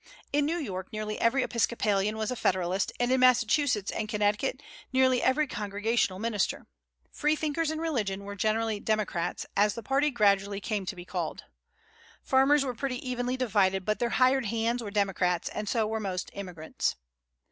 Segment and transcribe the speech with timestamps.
[0.33, 5.21] In New York nearly every Episcopalian was a Federalist, and in Massachusetts and Connecticut nearly
[5.21, 6.65] every Congregational minister.
[7.11, 11.43] Freethinkers in religion were generally Democrats, as the party gradually came to be called.
[12.23, 16.31] Farmers were pretty evenly divided; but their "hired hands" were Democrats, and so were most
[16.33, 16.95] immigrants.